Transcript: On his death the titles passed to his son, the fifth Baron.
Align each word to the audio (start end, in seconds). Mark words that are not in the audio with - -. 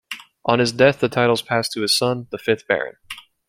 On 0.45 0.57
his 0.57 0.71
death 0.71 0.99
the 0.99 1.09
titles 1.09 1.43
passed 1.43 1.73
to 1.73 1.81
his 1.83 1.95
son, 1.95 2.25
the 2.31 2.39
fifth 2.39 2.67
Baron. 2.67 2.95